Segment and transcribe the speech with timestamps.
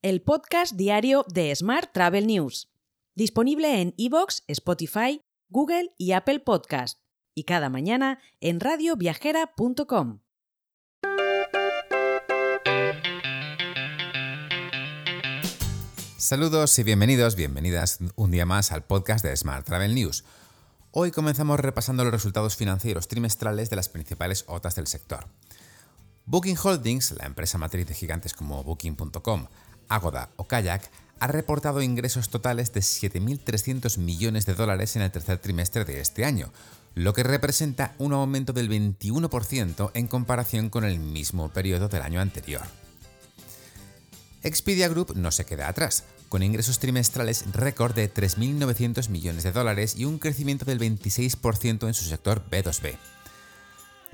[0.00, 2.70] el podcast diario de Smart Travel News,
[3.16, 7.00] disponible en iVoox, Spotify, Google y Apple Podcast,
[7.34, 10.20] y cada mañana en radioviajera.com.
[16.16, 20.24] Saludos y bienvenidos, bienvenidas un día más al podcast de Smart Travel News.
[20.92, 25.26] Hoy comenzamos repasando los resultados financieros trimestrales de las principales OTAs del sector.
[26.24, 29.46] Booking Holdings, la empresa matriz de gigantes como Booking.com,
[29.88, 30.90] Agoda o Kayak,
[31.20, 36.24] ha reportado ingresos totales de 7.300 millones de dólares en el tercer trimestre de este
[36.24, 36.52] año,
[36.94, 42.20] lo que representa un aumento del 21% en comparación con el mismo periodo del año
[42.20, 42.62] anterior.
[44.42, 49.96] Expedia Group no se queda atrás, con ingresos trimestrales récord de 3.900 millones de dólares
[49.96, 52.96] y un crecimiento del 26% en su sector B2B.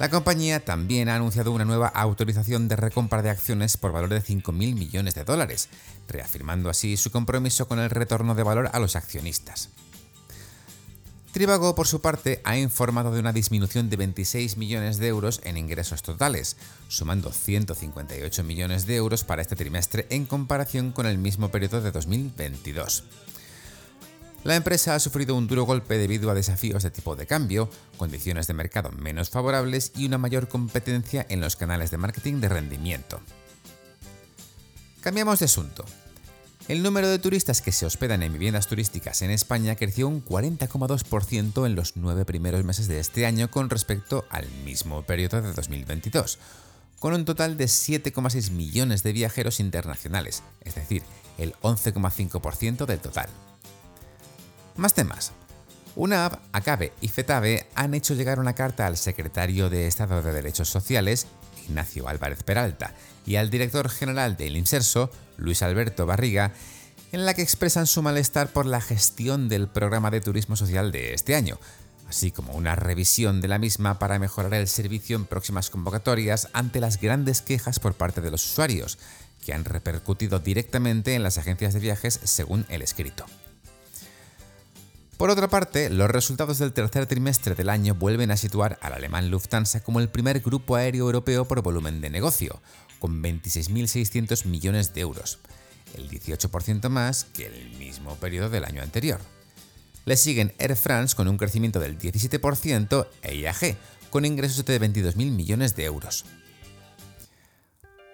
[0.00, 4.22] La compañía también ha anunciado una nueva autorización de recompra de acciones por valor de
[4.22, 5.68] 5.000 millones de dólares,
[6.08, 9.68] reafirmando así su compromiso con el retorno de valor a los accionistas.
[11.32, 15.58] Trivago, por su parte, ha informado de una disminución de 26 millones de euros en
[15.58, 16.56] ingresos totales,
[16.88, 21.92] sumando 158 millones de euros para este trimestre en comparación con el mismo periodo de
[21.92, 23.04] 2022.
[24.42, 28.46] La empresa ha sufrido un duro golpe debido a desafíos de tipo de cambio, condiciones
[28.46, 33.20] de mercado menos favorables y una mayor competencia en los canales de marketing de rendimiento.
[35.02, 35.84] Cambiamos de asunto.
[36.68, 41.66] El número de turistas que se hospedan en viviendas turísticas en España creció un 40,2%
[41.66, 46.38] en los nueve primeros meses de este año con respecto al mismo periodo de 2022,
[46.98, 51.02] con un total de 7,6 millones de viajeros internacionales, es decir,
[51.36, 53.28] el 11,5% del total.
[54.76, 55.32] Más temas.
[55.96, 60.68] UNAV, ACABE y FETABE han hecho llegar una carta al secretario de Estado de Derechos
[60.68, 61.26] Sociales,
[61.68, 62.94] Ignacio Álvarez Peralta,
[63.26, 66.52] y al director general del INSERSO, Luis Alberto Barriga,
[67.12, 71.12] en la que expresan su malestar por la gestión del programa de turismo social de
[71.12, 71.58] este año,
[72.08, 76.80] así como una revisión de la misma para mejorar el servicio en próximas convocatorias ante
[76.80, 78.98] las grandes quejas por parte de los usuarios,
[79.44, 83.26] que han repercutido directamente en las agencias de viajes según el escrito.
[85.20, 89.30] Por otra parte, los resultados del tercer trimestre del año vuelven a situar al alemán
[89.30, 92.62] Lufthansa como el primer grupo aéreo europeo por volumen de negocio,
[92.98, 95.38] con 26.600 millones de euros,
[95.94, 99.20] el 18% más que el mismo periodo del año anterior.
[100.06, 103.76] Le siguen Air France con un crecimiento del 17% e IAG
[104.08, 106.24] con ingresos de 22.000 millones de euros.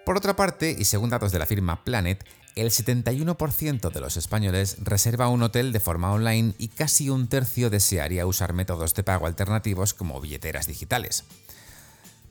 [0.04, 4.78] Por otra parte, y según datos de la firma Planet, el 71% de los españoles
[4.82, 9.26] reserva un hotel de forma online y casi un tercio desearía usar métodos de pago
[9.26, 11.24] alternativos como billeteras digitales.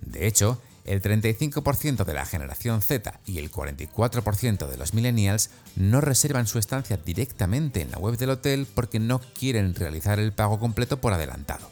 [0.01, 6.01] De hecho, el 35% de la generación Z y el 44% de los millennials no
[6.01, 10.59] reservan su estancia directamente en la web del hotel porque no quieren realizar el pago
[10.59, 11.69] completo por adelantado.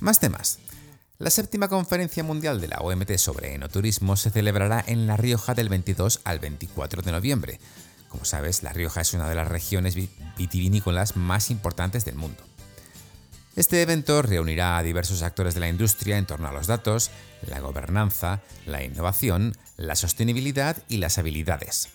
[0.00, 0.58] Más temas.
[1.20, 5.68] La séptima conferencia mundial de la OMT sobre enoturismo se celebrará en La Rioja del
[5.68, 7.60] 22 al 24 de noviembre.
[8.08, 9.96] Como sabes, La Rioja es una de las regiones
[10.38, 12.42] vitivinícolas más importantes del mundo.
[13.54, 17.10] Este evento reunirá a diversos actores de la industria en torno a los datos,
[17.46, 21.90] la gobernanza, la innovación, la sostenibilidad y las habilidades.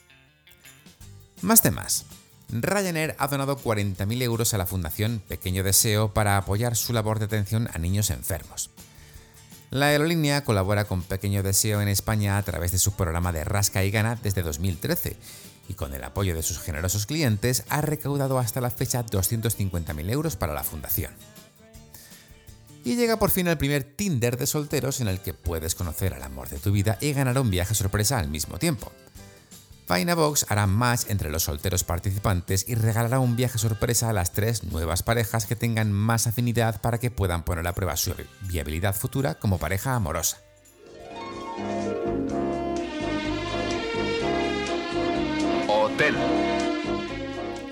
[1.41, 2.05] Más temas.
[2.49, 7.25] Ryanair ha donado 40.000 euros a la Fundación Pequeño Deseo para apoyar su labor de
[7.25, 8.69] atención a niños enfermos.
[9.75, 13.83] La aerolínea colabora con Pequeño Deseo en España a través de su programa de Rasca
[13.83, 15.17] y Gana desde 2013
[15.67, 20.37] y con el apoyo de sus generosos clientes ha recaudado hasta la fecha 250.000 euros
[20.37, 21.11] para la fundación.
[22.85, 26.23] Y llega por fin el primer Tinder de solteros en el que puedes conocer al
[26.23, 28.93] amor de tu vida y ganar un viaje sorpresa al mismo tiempo.
[29.87, 34.63] Box hará match entre los solteros participantes y regalará un viaje sorpresa a las tres
[34.63, 39.35] nuevas parejas que tengan más afinidad para que puedan poner a prueba su viabilidad futura
[39.35, 40.37] como pareja amorosa.
[45.67, 46.15] Hotel.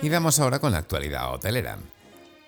[0.01, 1.77] Y vamos ahora con la actualidad hotelera.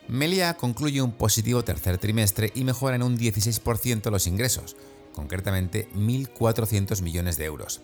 [0.07, 4.75] Melia concluye un positivo tercer trimestre y mejora en un 16% los ingresos,
[5.13, 7.81] concretamente 1.400 millones de euros.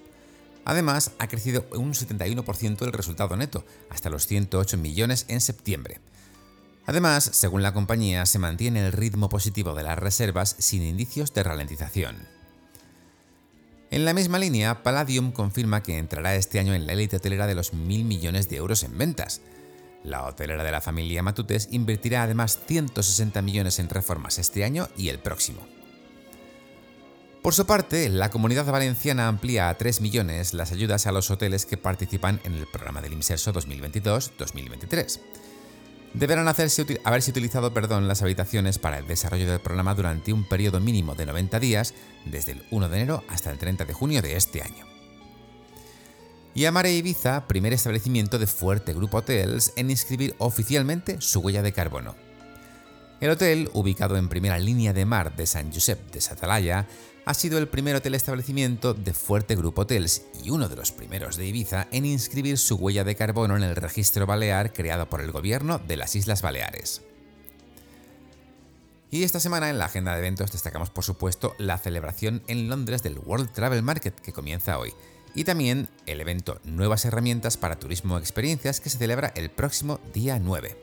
[0.65, 5.99] Además, ha crecido un 71% el resultado neto, hasta los 108 millones en septiembre.
[6.85, 11.43] Además, según la compañía, se mantiene el ritmo positivo de las reservas sin indicios de
[11.43, 12.27] ralentización.
[13.91, 17.55] En la misma línea, Palladium confirma que entrará este año en la élite hotelera de
[17.55, 19.41] los mil millones de euros en ventas.
[20.03, 25.09] La hotelera de la familia Matutes invertirá además 160 millones en reformas este año y
[25.09, 25.67] el próximo.
[27.41, 31.65] Por su parte, la Comunidad Valenciana amplía a 3 millones las ayudas a los hoteles
[31.65, 35.19] que participan en el programa del IMSERSO 2022-2023.
[36.13, 36.83] Deberán haberse
[37.31, 37.71] utilizado
[38.01, 41.95] las habitaciones para el desarrollo del programa durante un periodo mínimo de 90 días,
[42.25, 44.85] desde el 1 de enero hasta el 30 de junio de este año.
[46.53, 51.73] Y Amare Ibiza, primer establecimiento de Fuerte Group Hotels en inscribir oficialmente su huella de
[51.73, 52.15] carbono.
[53.21, 56.87] El hotel, ubicado en primera línea de mar de San Josep de Satalaya,
[57.25, 61.37] ha sido el primer hotel establecimiento de Fuerte Group Hotels y uno de los primeros
[61.37, 65.31] de Ibiza en inscribir su huella de carbono en el registro balear creado por el
[65.31, 67.01] gobierno de las Islas Baleares.
[69.11, 73.03] Y esta semana en la agenda de eventos destacamos por supuesto la celebración en Londres
[73.03, 74.93] del World Travel Market que comienza hoy
[75.35, 80.39] y también el evento Nuevas Herramientas para Turismo Experiencias que se celebra el próximo día
[80.39, 80.77] 9.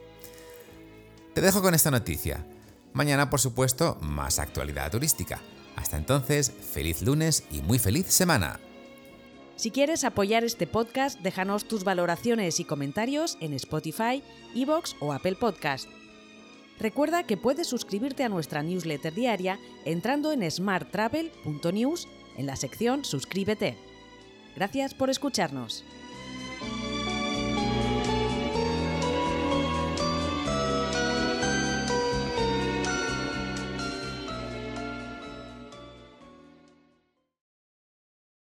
[1.35, 2.45] Te dejo con esta noticia.
[2.93, 5.41] Mañana, por supuesto, más actualidad turística.
[5.79, 8.59] Hasta entonces, feliz lunes y muy feliz semana.
[9.55, 14.25] Si quieres apoyar este podcast, déjanos tus valoraciones y comentarios en Spotify,
[14.57, 15.89] Evox o Apple Podcast.
[16.81, 23.77] Recuerda que puedes suscribirte a nuestra newsletter diaria entrando en smarttravel.news en la sección Suscríbete.
[24.57, 25.85] Gracias por escucharnos.